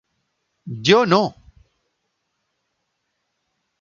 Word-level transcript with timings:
Yo 0.65 1.05
no"". 1.05 1.35